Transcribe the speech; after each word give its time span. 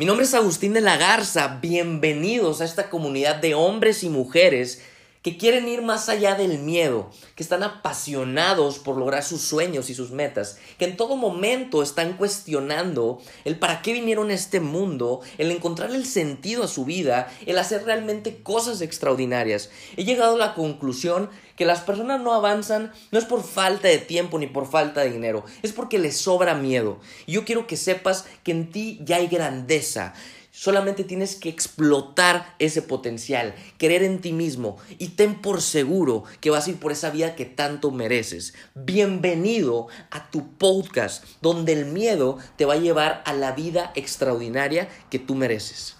Mi 0.00 0.04
nombre 0.04 0.26
es 0.26 0.34
Agustín 0.34 0.74
de 0.74 0.80
la 0.80 0.96
Garza, 0.96 1.58
bienvenidos 1.60 2.60
a 2.60 2.64
esta 2.64 2.88
comunidad 2.88 3.34
de 3.34 3.56
hombres 3.56 4.04
y 4.04 4.08
mujeres 4.08 4.80
que 5.22 5.36
quieren 5.36 5.68
ir 5.68 5.82
más 5.82 6.08
allá 6.08 6.34
del 6.34 6.58
miedo, 6.58 7.10
que 7.34 7.42
están 7.42 7.62
apasionados 7.62 8.78
por 8.78 8.96
lograr 8.96 9.24
sus 9.24 9.42
sueños 9.42 9.90
y 9.90 9.94
sus 9.94 10.10
metas, 10.10 10.58
que 10.78 10.84
en 10.84 10.96
todo 10.96 11.16
momento 11.16 11.82
están 11.82 12.16
cuestionando 12.16 13.20
el 13.44 13.58
para 13.58 13.82
qué 13.82 13.92
vinieron 13.92 14.30
a 14.30 14.34
este 14.34 14.60
mundo, 14.60 15.20
el 15.38 15.50
encontrar 15.50 15.90
el 15.90 16.06
sentido 16.06 16.64
a 16.64 16.68
su 16.68 16.84
vida, 16.84 17.32
el 17.46 17.58
hacer 17.58 17.84
realmente 17.84 18.42
cosas 18.42 18.80
extraordinarias. 18.80 19.70
He 19.96 20.04
llegado 20.04 20.36
a 20.36 20.38
la 20.38 20.54
conclusión 20.54 21.30
que 21.56 21.64
las 21.64 21.80
personas 21.80 22.20
no 22.20 22.34
avanzan 22.34 22.92
no 23.10 23.18
es 23.18 23.24
por 23.24 23.42
falta 23.42 23.88
de 23.88 23.98
tiempo 23.98 24.38
ni 24.38 24.46
por 24.46 24.70
falta 24.70 25.00
de 25.00 25.10
dinero, 25.10 25.44
es 25.62 25.72
porque 25.72 25.98
les 25.98 26.16
sobra 26.16 26.54
miedo. 26.54 27.00
Y 27.26 27.32
yo 27.32 27.44
quiero 27.44 27.66
que 27.66 27.76
sepas 27.76 28.26
que 28.44 28.52
en 28.52 28.70
ti 28.70 29.00
ya 29.02 29.16
hay 29.16 29.26
grandeza. 29.26 30.14
Solamente 30.60 31.04
tienes 31.04 31.36
que 31.36 31.48
explotar 31.48 32.56
ese 32.58 32.82
potencial, 32.82 33.54
creer 33.78 34.02
en 34.02 34.20
ti 34.20 34.32
mismo 34.32 34.76
y 34.98 35.10
ten 35.10 35.40
por 35.40 35.62
seguro 35.62 36.24
que 36.40 36.50
vas 36.50 36.66
a 36.66 36.70
ir 36.70 36.80
por 36.80 36.90
esa 36.90 37.10
vida 37.10 37.36
que 37.36 37.44
tanto 37.44 37.92
mereces. 37.92 38.54
Bienvenido 38.74 39.86
a 40.10 40.28
tu 40.32 40.48
podcast 40.54 41.24
donde 41.40 41.74
el 41.74 41.84
miedo 41.86 42.38
te 42.56 42.64
va 42.64 42.74
a 42.74 42.78
llevar 42.78 43.22
a 43.24 43.34
la 43.34 43.52
vida 43.52 43.92
extraordinaria 43.94 44.88
que 45.10 45.20
tú 45.20 45.36
mereces. 45.36 45.96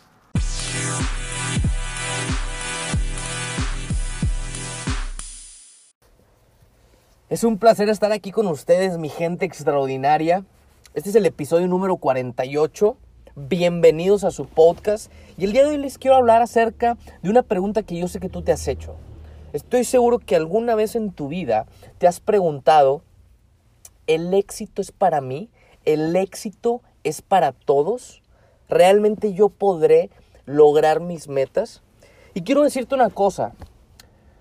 Es 7.28 7.44
un 7.44 7.58
placer 7.58 7.88
estar 7.90 8.10
aquí 8.10 8.32
con 8.32 8.48
ustedes, 8.48 8.98
mi 8.98 9.08
gente 9.08 9.46
extraordinaria. 9.46 10.44
Este 10.94 11.10
es 11.10 11.14
el 11.14 11.26
episodio 11.26 11.68
número 11.68 11.96
48 11.98 12.96
bienvenidos 13.46 14.24
a 14.24 14.32
su 14.32 14.46
podcast 14.46 15.12
y 15.36 15.44
el 15.44 15.52
día 15.52 15.62
de 15.62 15.70
hoy 15.70 15.76
les 15.76 15.96
quiero 15.96 16.16
hablar 16.16 16.42
acerca 16.42 16.98
de 17.22 17.30
una 17.30 17.42
pregunta 17.42 17.84
que 17.84 17.96
yo 17.96 18.08
sé 18.08 18.18
que 18.18 18.28
tú 18.28 18.42
te 18.42 18.50
has 18.50 18.66
hecho. 18.66 18.96
Estoy 19.52 19.84
seguro 19.84 20.18
que 20.18 20.34
alguna 20.34 20.74
vez 20.74 20.96
en 20.96 21.12
tu 21.12 21.28
vida 21.28 21.66
te 21.98 22.08
has 22.08 22.18
preguntado, 22.18 23.02
¿el 24.08 24.34
éxito 24.34 24.82
es 24.82 24.90
para 24.90 25.20
mí? 25.20 25.50
¿El 25.84 26.16
éxito 26.16 26.82
es 27.04 27.22
para 27.22 27.52
todos? 27.52 28.22
¿Realmente 28.68 29.32
yo 29.32 29.50
podré 29.50 30.10
lograr 30.44 31.00
mis 31.00 31.28
metas? 31.28 31.82
Y 32.34 32.42
quiero 32.42 32.64
decirte 32.64 32.96
una 32.96 33.10
cosa, 33.10 33.52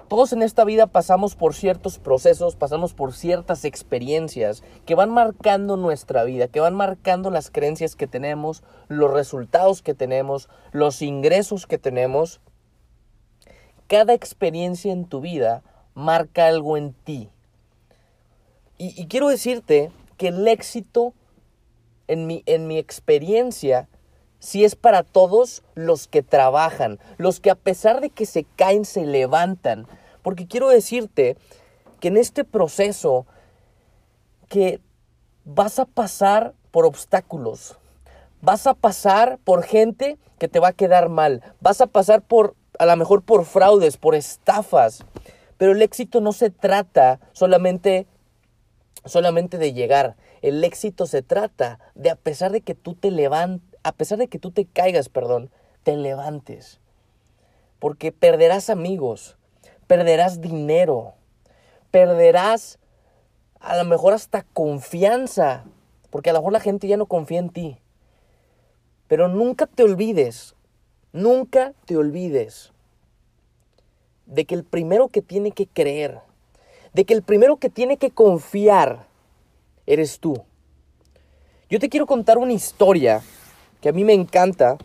todos 0.07 0.31
en 0.31 0.41
esta 0.41 0.63
vida 0.63 0.87
pasamos 0.87 1.35
por 1.35 1.53
ciertos 1.53 1.99
procesos, 1.99 2.55
pasamos 2.55 2.93
por 2.93 3.13
ciertas 3.13 3.65
experiencias 3.65 4.63
que 4.85 4.95
van 4.95 5.09
marcando 5.09 5.75
nuestra 5.75 6.23
vida, 6.23 6.47
que 6.47 6.59
van 6.59 6.75
marcando 6.75 7.29
las 7.29 7.51
creencias 7.51 7.95
que 7.95 8.07
tenemos, 8.07 8.63
los 8.87 9.11
resultados 9.11 9.81
que 9.81 9.93
tenemos, 9.93 10.49
los 10.71 11.01
ingresos 11.01 11.67
que 11.67 11.77
tenemos. 11.77 12.39
Cada 13.87 14.13
experiencia 14.13 14.93
en 14.93 15.05
tu 15.05 15.19
vida 15.21 15.63
marca 15.93 16.47
algo 16.47 16.77
en 16.77 16.93
ti. 16.93 17.29
Y, 18.77 19.07
quiero 19.07 19.27
decirte 19.27 19.91
que 20.17 20.27
el 20.27 20.47
éxito 20.47 21.13
en 22.07 22.27
mi, 22.27 22.43
en 22.45 22.67
mi 22.67 22.77
experiencia 22.77 23.89
si 24.39 24.63
es 24.63 24.75
para 24.75 25.03
todos 25.03 25.63
los 25.73 26.07
que 26.07 26.21
trabajan, 26.21 26.99
los 27.17 27.39
que 27.39 27.49
a 27.49 27.55
pesar 27.55 28.01
de 28.01 28.09
que 28.09 28.25
se 28.25 28.43
caen, 28.55 28.85
se 28.85 29.05
levantan. 29.05 29.87
Porque 30.21 30.47
quiero 30.47 30.69
decirte 30.69 31.37
que 31.99 32.09
en 32.09 32.17
este 32.17 32.43
proceso 32.43 33.25
que 34.47 34.79
vas 35.45 35.79
a 35.79 35.85
pasar 35.85 36.53
por 36.71 36.85
obstáculos, 36.85 37.77
vas 38.41 38.67
a 38.67 38.73
pasar 38.73 39.39
por 39.43 39.63
gente 39.63 40.17
que 40.37 40.47
te 40.47 40.59
va 40.59 40.69
a 40.69 40.73
quedar 40.73 41.09
mal, 41.09 41.41
vas 41.59 41.81
a 41.81 41.87
pasar 41.87 42.21
por, 42.21 42.55
a 42.77 42.85
lo 42.85 42.95
mejor 42.95 43.23
por 43.23 43.45
fraudes, 43.45 43.97
por 43.97 44.15
estafas, 44.15 45.03
pero 45.57 45.71
el 45.71 45.81
éxito 45.81 46.21
no 46.21 46.33
se 46.33 46.49
trata 46.49 47.19
solamente, 47.31 48.05
solamente 49.05 49.57
de 49.57 49.73
llegar, 49.73 50.15
el 50.41 50.63
éxito 50.63 51.07
se 51.07 51.23
trata 51.23 51.79
de 51.95 52.11
a 52.11 52.15
pesar 52.15 52.51
de 52.51 52.61
que 52.61 52.75
tú 52.75 52.93
te 52.93 53.09
levantes, 53.09 53.66
a 53.87 53.93
pesar 53.93 54.17
de 54.17 54.27
que 54.27 54.37
tú 54.37 54.51
te 54.51 54.65
caigas, 54.65 55.07
perdón, 55.07 55.49
te 55.83 55.95
levantes. 55.95 56.81
Porque 57.79 58.11
perderás 58.11 58.69
amigos, 58.69 59.37
perderás 59.87 60.41
dinero, 60.41 61.13
perderás 61.89 62.79
a 63.61 63.77
lo 63.77 63.85
mejor 63.85 64.13
hasta 64.13 64.43
confianza, 64.43 65.63
porque 66.09 66.29
a 66.29 66.33
lo 66.33 66.39
mejor 66.39 66.51
la 66.51 66.59
gente 66.59 66.89
ya 66.89 66.97
no 66.97 67.05
confía 67.05 67.39
en 67.39 67.49
ti. 67.49 67.77
Pero 69.07 69.29
nunca 69.29 69.67
te 69.67 69.83
olvides, 69.83 70.53
nunca 71.13 71.71
te 71.85 71.95
olvides 71.95 72.73
de 74.25 74.43
que 74.43 74.55
el 74.55 74.65
primero 74.65 75.07
que 75.07 75.21
tiene 75.21 75.51
que 75.51 75.65
creer, 75.65 76.19
de 76.91 77.05
que 77.05 77.13
el 77.13 77.23
primero 77.23 77.55
que 77.55 77.69
tiene 77.69 77.95
que 77.95 78.11
confiar, 78.11 79.07
eres 79.85 80.19
tú. 80.19 80.43
Yo 81.69 81.79
te 81.79 81.87
quiero 81.87 82.05
contar 82.05 82.37
una 82.37 82.51
historia 82.51 83.23
que 83.81 83.89
a 83.89 83.93
mí 83.93 84.03
me 84.03 84.13
encanta. 84.13 84.77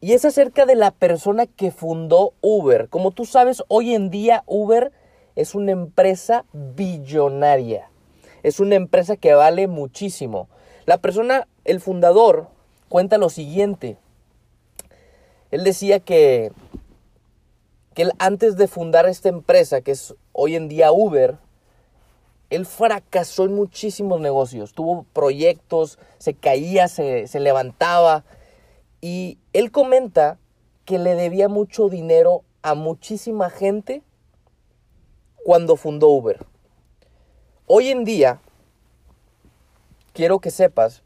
Y 0.00 0.12
es 0.12 0.24
acerca 0.24 0.64
de 0.64 0.76
la 0.76 0.90
persona 0.90 1.46
que 1.46 1.70
fundó 1.70 2.34
Uber. 2.40 2.88
Como 2.88 3.10
tú 3.10 3.24
sabes, 3.24 3.64
hoy 3.68 3.94
en 3.94 4.10
día 4.10 4.44
Uber 4.46 4.92
es 5.34 5.54
una 5.54 5.72
empresa 5.72 6.44
billonaria. 6.52 7.90
Es 8.42 8.60
una 8.60 8.76
empresa 8.76 9.16
que 9.16 9.34
vale 9.34 9.66
muchísimo. 9.66 10.48
La 10.86 10.98
persona, 10.98 11.48
el 11.64 11.80
fundador, 11.80 12.48
cuenta 12.88 13.18
lo 13.18 13.28
siguiente. 13.28 13.98
Él 15.50 15.64
decía 15.64 16.00
que, 16.00 16.52
que 17.94 18.08
antes 18.18 18.56
de 18.56 18.68
fundar 18.68 19.08
esta 19.08 19.28
empresa, 19.28 19.80
que 19.80 19.92
es 19.92 20.14
hoy 20.32 20.56
en 20.56 20.68
día 20.68 20.92
Uber, 20.92 21.38
él 22.50 22.64
fracasó 22.64 23.44
en 23.44 23.54
muchísimos 23.54 24.20
negocios, 24.20 24.72
tuvo 24.72 25.04
proyectos, 25.12 25.98
se 26.18 26.34
caía, 26.34 26.88
se, 26.88 27.28
levantaba. 27.40 28.24
Y 29.00 29.38
él 29.52 29.70
comenta 29.70 30.38
que 30.84 30.98
le 30.98 31.14
debía 31.14 31.48
mucho 31.48 31.88
dinero 31.88 32.42
a 32.62 32.74
muchísima 32.74 33.50
gente 33.50 34.02
cuando 35.44 35.76
fundó 35.76 36.08
Uber. 36.08 36.44
Hoy 37.66 37.88
en 37.88 38.04
día, 38.04 38.40
quiero 40.14 40.38
que 40.38 40.50
sepas 40.50 41.02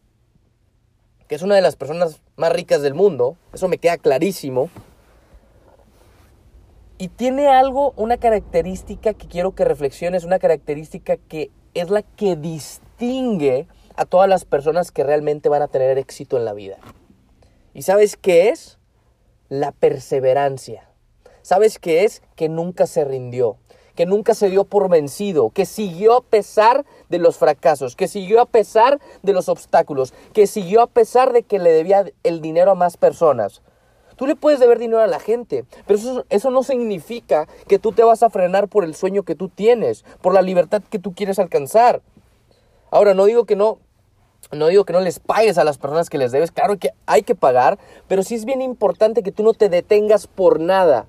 que 1.27 1.35
es 1.35 1.43
una 1.43 1.57
de 1.57 1.63
las 1.63 1.77
personas 1.77 2.21
más 2.37 2.53
ricas 2.53 2.83
del 2.83 2.95
mundo, 2.95 3.37
eso 3.53 3.67
me 3.67 3.79
queda 3.79 3.97
clarísimo, 3.97 4.69
y 7.03 7.09
tiene 7.09 7.49
algo, 7.49 7.95
una 7.97 8.17
característica 8.17 9.13
que 9.13 9.27
quiero 9.27 9.57
que 9.57 9.65
reflexiones, 9.65 10.23
una 10.23 10.39
característica 10.39 11.17
que 11.17 11.51
es 11.75 11.91
la 11.91 12.03
que 12.03 12.37
distingue 12.37 13.67
a 13.97 14.05
todas 14.05 14.29
las 14.29 14.45
personas 14.45 14.93
que 14.93 15.03
realmente 15.03 15.49
van 15.49 15.63
a 15.63 15.67
tener 15.67 15.99
éxito 15.99 16.37
en 16.37 16.45
la 16.45 16.53
vida. 16.53 16.77
¿Y 17.75 17.83
sabes 17.83 18.17
qué 18.17 18.51
es? 18.51 18.79
La 19.49 19.73
perseverancia. 19.73 20.89
¿Sabes 21.43 21.81
qué 21.81 22.05
es? 22.05 22.23
Que 22.37 22.49
nunca 22.49 22.87
se 22.87 23.05
rindió, 23.05 23.57
que 23.97 24.07
nunca 24.07 24.33
se 24.35 24.49
dio 24.49 24.63
por 24.63 24.89
vencido, 24.89 25.51
que 25.51 25.67
siguió 25.67 26.19
a 26.19 26.23
pesar 26.23 26.87
de 27.09 27.19
los 27.19 27.37
fracasos, 27.37 27.97
que 27.97 28.07
siguió 28.07 28.41
a 28.41 28.47
pesar 28.47 29.01
de 29.25 29.33
los 29.33 29.49
obstáculos, 29.49 30.15
que 30.33 30.47
siguió 30.47 30.83
a 30.83 30.87
pesar 30.87 31.33
de 31.33 31.43
que 31.43 31.59
le 31.59 31.73
debía 31.73 32.05
el 32.23 32.41
dinero 32.41 32.71
a 32.71 32.77
más 32.77 32.97
personas. 32.97 33.61
Tú 34.23 34.29
le 34.29 34.37
puedes 34.37 34.61
deber 34.61 34.79
dinero 34.79 35.01
a 35.01 35.09
la 35.09 35.19
gente, 35.19 35.65
pero 35.85 35.99
eso, 35.99 36.25
eso 36.31 36.53
no 36.53 36.63
significa 36.63 37.49
que 37.67 37.81
tú 37.81 37.91
te 37.91 38.05
vas 38.05 38.23
a 38.23 38.31
frenar 38.31 38.69
por 38.69 38.85
el 38.85 38.95
sueño 38.95 39.25
que 39.25 39.35
tú 39.35 39.49
tienes, 39.49 40.05
por 40.21 40.33
la 40.33 40.43
libertad 40.43 40.81
que 40.89 41.01
tú 41.01 41.13
quieres 41.13 41.41
alcanzar. 41.41 42.03
Ahora, 42.93 43.15
no 43.15 43.25
digo 43.25 43.47
que 43.47 43.57
no, 43.57 43.81
no 44.53 44.69
digo 44.69 44.85
que 44.85 44.93
no 44.93 45.01
les 45.01 45.19
pagues 45.19 45.59
a 45.59 45.65
las 45.65 45.77
personas 45.77 46.09
que 46.09 46.19
les 46.19 46.31
debes, 46.31 46.53
claro 46.53 46.79
que 46.79 46.91
hay 47.05 47.25
que 47.25 47.35
pagar, 47.35 47.81
pero 48.07 48.23
sí 48.23 48.37
es 48.37 48.45
bien 48.45 48.63
importante 48.63 49.25
que 49.25 49.33
tú 49.33 49.43
no 49.43 49.55
te 49.55 49.69
detengas 49.69 50.29
por 50.29 50.61
nada. 50.61 51.07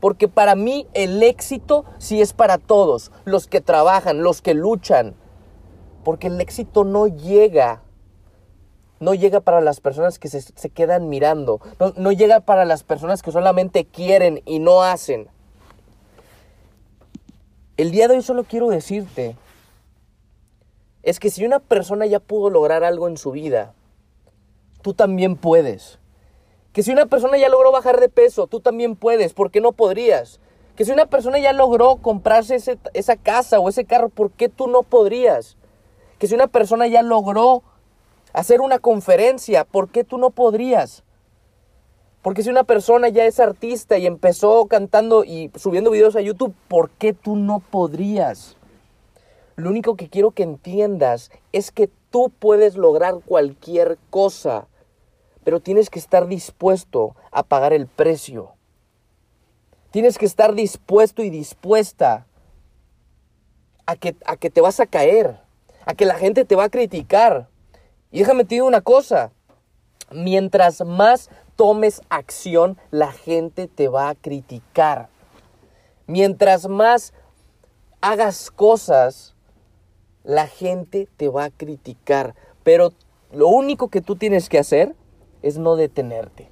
Porque 0.00 0.26
para 0.26 0.56
mí 0.56 0.88
el 0.92 1.22
éxito 1.22 1.84
sí 1.98 2.20
es 2.20 2.32
para 2.32 2.58
todos, 2.58 3.12
los 3.24 3.46
que 3.46 3.60
trabajan, 3.60 4.24
los 4.24 4.42
que 4.42 4.54
luchan. 4.54 5.14
Porque 6.02 6.26
el 6.26 6.40
éxito 6.40 6.82
no 6.82 7.06
llega 7.06 7.84
no 9.00 9.14
llega 9.14 9.40
para 9.40 9.62
las 9.62 9.80
personas 9.80 10.18
que 10.18 10.28
se, 10.28 10.70
quedan 10.70 11.08
mirando, 11.08 11.60
no, 11.80 11.94
no 11.96 12.12
llega 12.12 12.40
para 12.40 12.66
las 12.66 12.84
personas 12.84 13.22
que 13.22 13.32
solamente 13.32 13.86
quieren 13.86 14.42
y 14.44 14.58
no 14.58 14.82
hacen. 14.82 15.28
El 17.78 17.90
día 17.90 18.08
de 18.08 18.16
hoy 18.16 18.22
solo 18.22 18.44
quiero 18.44 18.68
decirte, 18.68 19.36
es 21.02 21.18
que 21.18 21.30
si 21.30 21.46
una 21.46 21.60
persona 21.60 22.04
ya 22.04 22.20
pudo 22.20 22.50
lograr 22.50 22.84
algo 22.84 23.08
en 23.08 23.16
su 23.16 23.30
vida, 23.30 23.72
tú 24.82 24.92
también 24.92 25.36
puedes. 25.36 25.98
Que 26.74 26.82
si 26.82 26.92
una 26.92 27.06
persona 27.06 27.38
ya 27.38 27.48
logró 27.48 27.72
bajar 27.72 28.00
de 28.00 28.10
peso, 28.10 28.46
tú 28.48 28.60
también 28.60 28.96
puedes, 28.96 29.32
¿por 29.32 29.50
qué 29.50 29.62
no 29.62 29.72
podrías? 29.72 30.40
Que 30.76 30.84
si 30.84 30.92
una 30.92 31.06
persona 31.06 31.38
ya 31.38 31.54
logró 31.54 31.96
comprarse 31.96 32.58
esa 32.92 33.16
casa 33.16 33.60
o 33.60 33.68
ese 33.70 33.86
carro, 33.86 34.10
¿por 34.10 34.30
qué 34.30 34.50
tú 34.50 34.68
no 34.68 34.82
podrías? 34.82 35.56
Que 36.18 36.26
si 36.26 36.34
una 36.34 36.48
persona 36.48 36.86
ya 36.86 37.00
logró 37.00 37.62
hacer 38.32 38.60
una 38.60 38.78
conferencia. 38.78 39.64
¿Por 39.64 39.88
qué 39.88 40.04
tú 40.04 40.18
no 40.18 40.30
podrías? 40.30 41.04
Porque 42.22 42.42
si 42.42 42.50
una 42.50 42.64
persona 42.64 43.08
ya 43.08 43.24
es 43.24 43.40
artista 43.40 43.96
y 43.96 44.06
empezó 44.06 44.66
cantando 44.66 45.24
y 45.24 45.50
subiendo 45.54 45.90
videos 45.90 46.16
a 46.16 46.20
YouTube, 46.20 46.54
¿por 46.68 46.90
qué 46.90 47.14
tú 47.14 47.36
no 47.36 47.60
podrías? 47.60 48.56
Lo 49.56 49.70
único 49.70 49.96
que 49.96 50.08
quiero 50.08 50.30
que 50.30 50.42
entiendas 50.42 51.30
es 51.52 51.70
que 51.70 51.90
tú 52.10 52.30
puedes 52.38 52.76
lograr 52.76 53.20
cualquier 53.24 53.98
cosa, 54.10 54.68
pero 55.44 55.60
tienes 55.60 55.90
que 55.90 55.98
estar 55.98 56.26
dispuesto 56.28 57.14
a 57.30 57.42
pagar 57.42 57.72
el 57.72 57.86
precio. 57.86 58.52
Tienes 59.90 60.18
que 60.18 60.26
estar 60.26 60.54
dispuesto 60.54 61.22
y 61.22 61.30
dispuesta 61.30 62.26
a 63.86 63.96
que, 63.96 64.14
a 64.24 64.36
que 64.36 64.50
te 64.50 64.60
vas 64.60 64.80
a 64.80 64.86
caer, 64.86 65.38
a 65.84 65.94
que 65.94 66.06
la 66.06 66.14
gente 66.14 66.44
te 66.44 66.56
va 66.56 66.64
a 66.64 66.70
criticar. 66.70 67.49
Y 68.10 68.20
déjame 68.20 68.44
te 68.44 68.56
digo 68.56 68.66
una 68.66 68.80
cosa, 68.80 69.32
mientras 70.10 70.84
más 70.84 71.30
tomes 71.56 72.02
acción, 72.08 72.78
la 72.90 73.12
gente 73.12 73.68
te 73.68 73.88
va 73.88 74.08
a 74.08 74.14
criticar. 74.14 75.08
Mientras 76.06 76.68
más 76.68 77.12
hagas 78.00 78.50
cosas, 78.50 79.36
la 80.24 80.46
gente 80.46 81.08
te 81.16 81.28
va 81.28 81.44
a 81.44 81.50
criticar. 81.50 82.34
Pero 82.64 82.92
lo 83.32 83.48
único 83.48 83.88
que 83.88 84.00
tú 84.00 84.16
tienes 84.16 84.48
que 84.48 84.58
hacer 84.58 84.94
es 85.42 85.58
no 85.58 85.76
detenerte. 85.76 86.48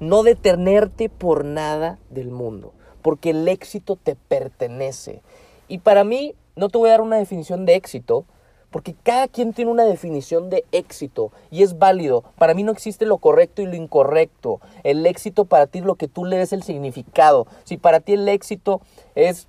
No 0.00 0.22
detenerte 0.22 1.08
por 1.08 1.44
nada 1.44 1.98
del 2.08 2.30
mundo. 2.30 2.72
Porque 3.02 3.30
el 3.30 3.46
éxito 3.46 3.96
te 3.96 4.16
pertenece. 4.16 5.22
Y 5.68 5.78
para 5.78 6.02
mí, 6.02 6.34
no 6.56 6.68
te 6.68 6.78
voy 6.78 6.88
a 6.88 6.92
dar 6.92 7.00
una 7.00 7.16
definición 7.16 7.64
de 7.64 7.76
éxito, 7.76 8.24
porque 8.70 8.94
cada 9.02 9.28
quien 9.28 9.52
tiene 9.52 9.70
una 9.70 9.84
definición 9.84 10.50
de 10.50 10.64
éxito 10.72 11.32
y 11.50 11.62
es 11.62 11.78
válido. 11.78 12.24
Para 12.38 12.54
mí 12.54 12.62
no 12.62 12.72
existe 12.72 13.06
lo 13.06 13.18
correcto 13.18 13.62
y 13.62 13.66
lo 13.66 13.74
incorrecto. 13.74 14.60
El 14.84 15.04
éxito 15.06 15.44
para 15.44 15.66
ti 15.66 15.78
es 15.80 15.84
lo 15.84 15.96
que 15.96 16.08
tú 16.08 16.24
le 16.24 16.36
des 16.36 16.52
el 16.52 16.62
significado. 16.62 17.46
Si 17.64 17.76
para 17.76 18.00
ti 18.00 18.12
el 18.12 18.28
éxito 18.28 18.80
es 19.14 19.48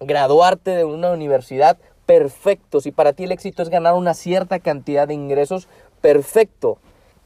graduarte 0.00 0.70
de 0.72 0.84
una 0.84 1.12
universidad, 1.12 1.78
perfecto. 2.06 2.80
Si 2.80 2.90
para 2.90 3.12
ti 3.12 3.24
el 3.24 3.32
éxito 3.32 3.62
es 3.62 3.68
ganar 3.68 3.94
una 3.94 4.14
cierta 4.14 4.58
cantidad 4.58 5.06
de 5.06 5.14
ingresos, 5.14 5.68
perfecto. 6.00 6.78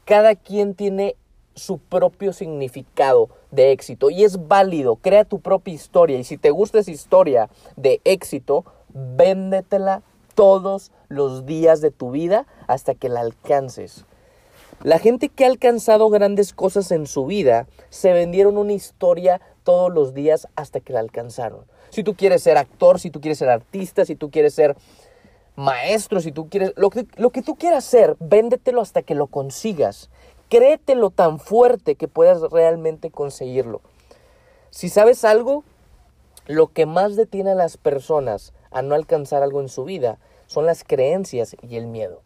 Cada 0.05 0.35
quien 0.35 0.75
tiene 0.75 1.15
su 1.55 1.79
propio 1.79 2.33
significado 2.33 3.29
de 3.49 3.71
éxito 3.71 4.09
y 4.09 4.23
es 4.23 4.47
válido. 4.47 4.97
Crea 4.97 5.23
tu 5.23 5.39
propia 5.39 5.73
historia 5.73 6.19
y 6.19 6.23
si 6.23 6.37
te 6.37 6.51
gusta 6.51 6.79
esa 6.79 6.91
historia 6.91 7.49
de 7.77 8.01
éxito, 8.03 8.65
véndetela 8.89 10.03
todos 10.35 10.91
los 11.07 11.45
días 11.45 11.81
de 11.81 11.91
tu 11.91 12.11
vida 12.11 12.45
hasta 12.67 12.93
que 12.93 13.09
la 13.09 13.21
alcances. 13.21 14.05
La 14.83 14.99
gente 14.99 15.29
que 15.29 15.45
ha 15.45 15.47
alcanzado 15.47 16.09
grandes 16.09 16.53
cosas 16.53 16.91
en 16.91 17.07
su 17.07 17.25
vida 17.25 17.65
se 17.89 18.13
vendieron 18.13 18.57
una 18.57 18.73
historia 18.73 19.41
todos 19.63 19.91
los 19.91 20.13
días 20.13 20.47
hasta 20.55 20.79
que 20.79 20.93
la 20.93 20.99
alcanzaron. 20.99 21.65
Si 21.89 22.03
tú 22.03 22.15
quieres 22.15 22.43
ser 22.43 22.57
actor, 22.57 22.99
si 22.99 23.09
tú 23.09 23.21
quieres 23.21 23.39
ser 23.39 23.49
artista, 23.49 24.05
si 24.05 24.15
tú 24.15 24.29
quieres 24.29 24.53
ser 24.53 24.75
maestro, 25.55 26.19
si 26.19 26.31
tú 26.31 26.49
quieres, 26.49 26.73
lo 26.75 26.89
que, 26.89 27.05
tú 27.41 27.55
quieras 27.55 27.85
ser, 27.85 28.17
véndetelo 28.19 28.81
hasta 28.81 29.01
que 29.01 29.15
lo 29.15 29.27
consigas. 29.27 30.09
Créetelo 30.49 31.09
tan 31.09 31.39
fuerte 31.39 31.95
que 31.95 32.07
puedas 32.07 32.41
realmente 32.51 33.09
conseguirlo. 33.09 33.81
Si 34.69 34.89
sabes 34.89 35.23
algo, 35.23 35.63
lo 36.47 36.67
que 36.67 36.85
más 36.85 37.15
detiene 37.15 37.51
a 37.51 37.55
las 37.55 37.77
personas 37.77 38.53
a 38.75 38.81
no 38.81 38.93
alcanzar 38.93 39.41
algo 39.41 39.61
en 39.61 39.69
su 39.69 39.85
vida 39.85 40.19
son 40.47 40.65
las 40.65 40.83
creencias 40.83 41.55
y 41.67 41.77
el 41.77 41.87
miedo. 41.87 42.21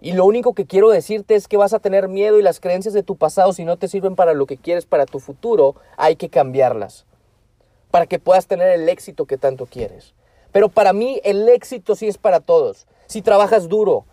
Y 0.00 0.12
lo 0.12 0.24
único 0.24 0.54
que 0.54 0.64
quiero 0.64 0.90
decirte 0.90 1.34
es 1.34 1.48
que 1.48 1.56
vas 1.56 1.74
a 1.74 1.80
tener 1.80 2.08
miedo 2.08 2.38
y 2.38 2.42
las 2.42 2.60
creencias 2.60 2.94
de 2.94 3.02
tu 3.02 3.16
pasado, 3.16 3.52
si 3.52 3.64
no 3.64 3.76
te 3.76 3.88
sirven 3.88 4.14
para 4.14 4.32
lo 4.32 4.46
que 4.46 4.56
quieres 4.56 4.86
para 4.86 5.06
tu 5.06 5.18
futuro, 5.18 5.74
hay 5.96 6.14
que 6.14 6.28
cambiarlas. 6.28 7.04
Para 7.90 8.06
que 8.06 8.20
puedas 8.20 8.46
tener 8.46 8.68
el 8.68 8.88
éxito 8.88 9.26
que 9.26 9.36
tanto 9.36 9.66
quieres. 9.66 10.14
Pero 10.52 10.68
para 10.68 10.92
mí 10.92 11.20
el 11.24 11.48
éxito 11.48 11.96
sí 11.96 12.06
es 12.06 12.16
para 12.16 12.38
todos. 12.38 12.86
Si 13.06 13.20
trabajas 13.20 13.68
duro, 13.68 14.04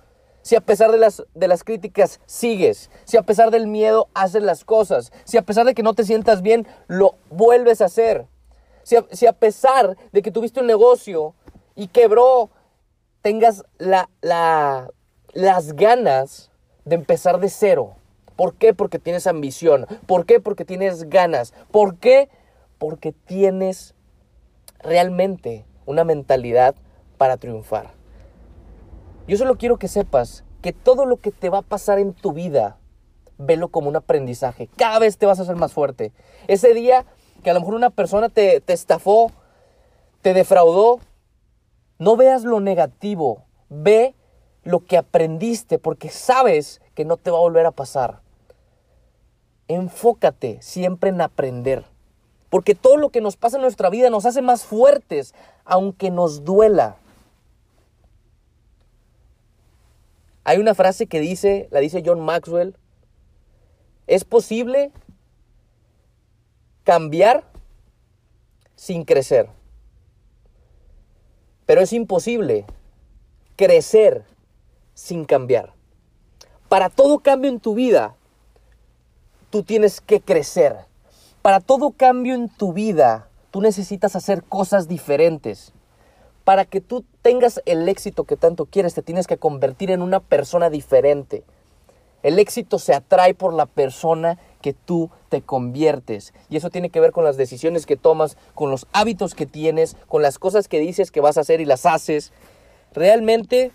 si 0.41 0.55
a 0.55 0.61
pesar 0.61 0.91
de 0.91 0.97
las, 0.97 1.23
de 1.35 1.47
las 1.47 1.63
críticas 1.63 2.19
sigues, 2.25 2.89
si 3.03 3.17
a 3.17 3.21
pesar 3.21 3.51
del 3.51 3.67
miedo 3.67 4.07
haces 4.15 4.41
las 4.41 4.65
cosas, 4.65 5.11
si 5.23 5.37
a 5.37 5.43
pesar 5.43 5.67
de 5.67 5.75
que 5.75 5.83
no 5.83 5.93
te 5.93 6.03
sientas 6.03 6.41
bien, 6.41 6.65
lo 6.87 7.13
vuelves 7.29 7.81
a 7.81 7.85
hacer. 7.85 8.25
Si 8.85 9.25
a, 9.25 9.33
pesar 9.33 9.97
de 10.11 10.21
que 10.21 10.29
tuviste 10.29 10.59
un 10.59 10.67
negocio 10.67 11.33
y 11.75 11.87
quebró, 11.87 12.51
tengas 13.23 13.63
la, 13.79 14.09
las 14.21 15.73
ganas 15.73 16.51
de 16.85 16.93
empezar 16.93 17.39
de 17.39 17.49
cero. 17.49 17.95
¿Por 18.35 18.53
qué? 18.53 18.75
Porque 18.75 18.99
tienes 18.99 19.25
ambición. 19.25 19.87
¿Por 20.05 20.27
qué? 20.27 20.39
Porque 20.39 20.65
tienes 20.65 21.09
ganas. 21.09 21.51
¿Por 21.71 21.97
qué? 21.97 22.29
Porque 22.77 23.11
tienes 23.11 23.95
realmente 24.81 25.65
una 25.87 26.03
mentalidad 26.03 26.75
para 27.17 27.37
triunfar. 27.37 27.91
Yo 29.27 29.35
solo 29.35 29.57
quiero 29.57 29.77
que 29.77 29.87
sepas 29.87 30.43
que 30.61 30.73
todo 30.73 31.07
lo 31.07 31.17
que 31.17 31.31
te 31.31 31.49
va 31.49 31.59
a 31.59 31.63
pasar 31.63 31.97
en 31.97 32.13
tu 32.13 32.33
vida, 32.33 32.77
velo 33.39 33.69
como 33.69 33.89
un 33.89 33.95
aprendizaje. 33.95 34.69
Cada 34.77 34.99
vez 34.99 35.17
te 35.17 35.25
vas 35.25 35.39
a 35.39 35.41
hacer 35.41 35.55
más 35.55 35.73
fuerte. 35.73 36.13
Ese 36.47 36.75
día 36.75 37.07
que 37.45 37.51
a 37.51 37.53
lo 37.53 37.59
mejor 37.59 37.75
una 37.75 37.91
persona 37.91 38.29
te, 38.29 38.59
te 38.59 38.73
estafó, 38.73 39.31
te 40.23 40.33
defraudó, 40.33 40.99
no 41.99 42.15
veas 42.15 42.43
lo 42.43 42.59
negativo, 42.59 43.43
ve 43.69 44.15
lo 44.63 44.83
que 44.83 44.97
aprendiste 44.97 45.77
porque 45.77 46.09
sabes 46.09 46.81
que 46.95 47.05
no 47.05 47.17
te 47.17 47.29
va 47.29 47.37
a 47.37 47.41
volver 47.41 47.67
a 47.67 47.71
pasar. 47.71 48.19
Enfócate 49.67 50.59
siempre 50.63 51.11
en 51.11 51.21
aprender. 51.21 51.85
Porque 52.49 52.73
todo 52.73 52.97
lo 52.97 53.11
que 53.11 53.21
nos 53.21 53.37
pasa 53.37 53.57
en 53.57 53.61
nuestra 53.61 53.91
vida 53.91 54.09
nos 54.09 54.25
hace 54.25 54.41
más 54.41 54.65
fuertes, 54.65 55.35
aunque 55.65 56.09
nos 56.09 56.45
duela. 56.45 56.97
Hay 60.45 60.57
una 60.57 60.73
frase 60.73 61.05
que 61.05 61.19
dice, 61.19 61.67
la 61.69 61.79
dice 61.79 62.01
John 62.03 62.21
Maxwell, 62.21 62.75
es 64.07 64.23
posible 64.25 64.91
cambiar 66.85 67.43
sin 68.75 69.03
crecer. 69.03 69.49
Pero 71.65 71.81
es 71.81 71.91
imposible 71.91 72.65
crecer 73.57 74.23
sin 74.93 75.25
cambiar. 75.25 75.73
Para 76.69 76.89
todo 76.89 77.19
cambio 77.19 77.49
en 77.49 77.59
tu 77.59 77.73
vida, 77.73 78.15
tú 79.49 79.63
tienes 79.63 79.99
que 79.99 80.21
crecer. 80.21 80.77
Para 81.41 81.59
todo 81.59 81.91
cambio 81.91 82.35
en 82.35 82.49
tu 82.49 82.71
vida, 82.71 83.29
tú 83.49 83.61
necesitas 83.61 84.15
hacer 84.15 84.43
cosas 84.43 84.87
diferentes. 84.87 85.73
Para 86.43 86.65
que 86.65 86.81
tú 86.81 87.03
tengas 87.23 87.61
el 87.65 87.89
éxito 87.89 88.25
que 88.25 88.37
tanto 88.37 88.67
quieres, 88.67 88.93
te 88.93 89.01
tienes 89.01 89.25
que 89.25 89.37
convertir 89.37 89.89
en 89.89 90.03
una 90.03 90.19
persona 90.19 90.69
diferente. 90.69 91.43
El 92.21 92.37
éxito 92.37 92.77
se 92.77 92.93
atrae 92.93 93.33
por 93.33 93.53
la 93.53 93.65
persona 93.65 94.37
que 94.65 94.73
tú 94.73 95.11
te 95.29 95.43
conviertes. 95.43 96.33
Y 96.49 96.57
eso 96.57 96.71
tiene 96.71 96.89
que 96.89 96.99
ver 96.99 97.11
con 97.11 97.23
las 97.23 97.37
decisiones 97.37 97.85
que 97.85 97.97
tomas, 97.97 98.35
con 98.55 98.71
los 98.71 98.87
hábitos 98.93 99.35
que 99.35 99.45
tienes, 99.45 99.95
con 100.07 100.23
las 100.23 100.39
cosas 100.39 100.67
que 100.67 100.79
dices 100.79 101.11
que 101.11 101.21
vas 101.21 101.37
a 101.37 101.41
hacer 101.41 101.61
y 101.61 101.65
las 101.65 101.85
haces. 101.85 102.33
Realmente 102.91 103.71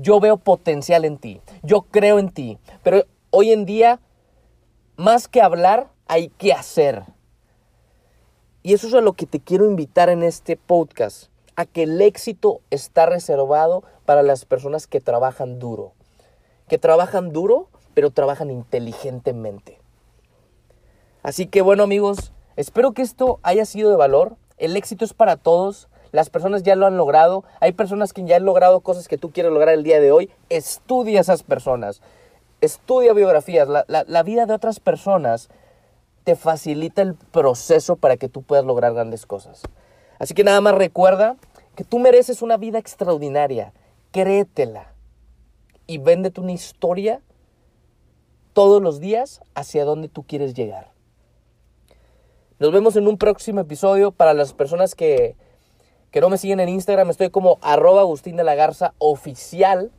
yo 0.00 0.20
veo 0.20 0.36
potencial 0.36 1.04
en 1.04 1.18
ti, 1.18 1.40
yo 1.64 1.82
creo 1.82 2.20
en 2.20 2.28
ti, 2.28 2.56
pero 2.84 3.04
hoy 3.30 3.50
en 3.50 3.66
día, 3.66 3.98
más 4.94 5.26
que 5.26 5.42
hablar, 5.42 5.88
hay 6.06 6.28
que 6.28 6.52
hacer. 6.52 7.02
Y 8.62 8.74
eso 8.74 8.86
es 8.86 8.94
a 8.94 9.00
lo 9.00 9.14
que 9.14 9.26
te 9.26 9.40
quiero 9.40 9.66
invitar 9.66 10.08
en 10.08 10.22
este 10.22 10.56
podcast, 10.56 11.30
a 11.56 11.66
que 11.66 11.82
el 11.82 12.00
éxito 12.00 12.60
está 12.70 13.06
reservado 13.06 13.82
para 14.04 14.22
las 14.22 14.44
personas 14.44 14.86
que 14.86 15.00
trabajan 15.00 15.58
duro, 15.58 15.94
que 16.68 16.78
trabajan 16.78 17.32
duro, 17.32 17.70
pero 17.94 18.12
trabajan 18.12 18.52
inteligentemente. 18.52 19.80
Así 21.26 21.48
que 21.48 21.60
bueno 21.60 21.82
amigos, 21.82 22.30
espero 22.54 22.92
que 22.92 23.02
esto 23.02 23.40
haya 23.42 23.64
sido 23.64 23.90
de 23.90 23.96
valor. 23.96 24.36
El 24.58 24.76
éxito 24.76 25.04
es 25.04 25.12
para 25.12 25.36
todos. 25.36 25.88
Las 26.12 26.30
personas 26.30 26.62
ya 26.62 26.76
lo 26.76 26.86
han 26.86 26.96
logrado. 26.96 27.42
Hay 27.58 27.72
personas 27.72 28.12
que 28.12 28.24
ya 28.24 28.36
han 28.36 28.44
logrado 28.44 28.78
cosas 28.78 29.08
que 29.08 29.18
tú 29.18 29.32
quieres 29.32 29.50
lograr 29.50 29.74
el 29.74 29.82
día 29.82 30.00
de 30.00 30.12
hoy. 30.12 30.30
Estudia 30.50 31.18
a 31.18 31.22
esas 31.22 31.42
personas. 31.42 32.00
Estudia 32.60 33.12
biografías. 33.12 33.66
La, 33.88 34.22
vida 34.22 34.46
de 34.46 34.54
otras 34.54 34.78
personas 34.78 35.48
te 36.22 36.36
facilita 36.36 37.02
el 37.02 37.16
proceso 37.16 37.96
para 37.96 38.16
que 38.16 38.28
tú 38.28 38.42
puedas 38.42 38.64
lograr 38.64 38.94
grandes 38.94 39.26
cosas. 39.26 39.62
Así 40.20 40.32
que 40.32 40.44
nada 40.44 40.60
más 40.60 40.76
recuerda 40.76 41.34
que 41.74 41.82
tú 41.82 41.98
mereces 41.98 42.40
una 42.40 42.56
vida 42.56 42.78
extraordinaria. 42.78 43.72
Créetela. 44.12 44.92
Y 45.88 45.98
véndete 45.98 46.40
una 46.40 46.52
historia 46.52 47.20
todos 48.52 48.80
los 48.80 49.00
días 49.00 49.40
hacia 49.56 49.84
donde 49.84 50.08
tú 50.08 50.22
quieres 50.22 50.54
llegar. 50.54 50.94
Nos 52.58 52.72
vemos 52.72 52.96
en 52.96 53.06
un 53.06 53.18
próximo 53.18 53.60
episodio. 53.60 54.12
Para 54.12 54.34
las 54.34 54.52
personas 54.52 54.94
que, 54.94 55.36
que 56.10 56.20
no 56.20 56.30
me 56.30 56.38
siguen 56.38 56.60
en 56.60 56.68
Instagram, 56.68 57.10
estoy 57.10 57.30
como 57.30 57.58
arroba 57.62 58.00
Agustín 58.00 58.36
de 58.36 58.44
la 58.44 58.54
Garza 58.54 58.94
oficial. 58.98 59.90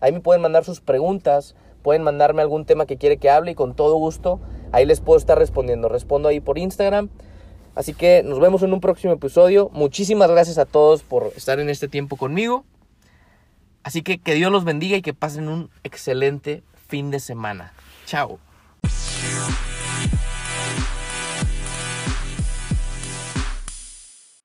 Ahí 0.00 0.12
me 0.12 0.20
pueden 0.20 0.42
mandar 0.42 0.64
sus 0.64 0.80
preguntas, 0.80 1.54
pueden 1.82 2.02
mandarme 2.02 2.42
algún 2.42 2.64
tema 2.64 2.86
que 2.86 2.96
quiere 2.96 3.16
que 3.18 3.30
hable 3.30 3.52
y 3.52 3.54
con 3.54 3.74
todo 3.74 3.96
gusto 3.96 4.40
ahí 4.72 4.84
les 4.84 5.00
puedo 5.00 5.18
estar 5.18 5.38
respondiendo. 5.38 5.88
Respondo 5.88 6.28
ahí 6.28 6.40
por 6.40 6.58
Instagram. 6.58 7.08
Así 7.74 7.92
que 7.92 8.22
nos 8.22 8.40
vemos 8.40 8.62
en 8.62 8.72
un 8.72 8.80
próximo 8.80 9.12
episodio. 9.12 9.70
Muchísimas 9.72 10.30
gracias 10.30 10.58
a 10.58 10.64
todos 10.64 11.02
por 11.02 11.32
estar 11.36 11.60
en 11.60 11.68
este 11.68 11.88
tiempo 11.88 12.16
conmigo. 12.16 12.64
Así 13.82 14.02
que 14.02 14.18
que 14.18 14.34
Dios 14.34 14.50
los 14.50 14.64
bendiga 14.64 14.96
y 14.96 15.02
que 15.02 15.14
pasen 15.14 15.48
un 15.48 15.70
excelente 15.84 16.62
fin 16.88 17.10
de 17.10 17.20
semana. 17.20 17.72
Chao. 18.06 18.38